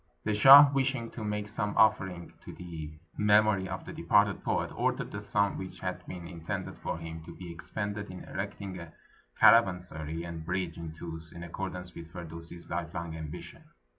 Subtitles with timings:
[0.23, 4.71] The shah, wishing to make some offering to the mem ory of the departed poet,
[4.75, 8.93] ordered the simi which had been intended for him to be expended in erecting a
[9.39, 13.61] caravansery and bridge in Tus, in accordance with Fir dusi's Hfelong ambition.